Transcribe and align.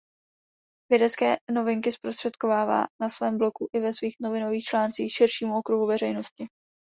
Vědecké 0.91 1.37
novinky 1.53 1.91
zprostředkovává 1.91 2.85
na 3.01 3.09
svém 3.09 3.37
blogu 3.37 3.67
i 3.73 3.79
ve 3.79 3.93
svých 3.93 4.15
novinových 4.21 4.63
článcích 4.63 5.13
širšímu 5.13 5.57
okruhu 5.57 5.87
veřejnosti. 5.87 6.47